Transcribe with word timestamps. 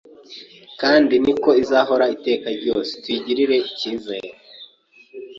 kandi 0.81 1.13
niko 1.23 1.49
izahora 1.63 2.05
iteka 2.15 2.47
ryose. 2.59 2.91
Tuyigirire 3.03 3.55
icyizere. 3.69 4.29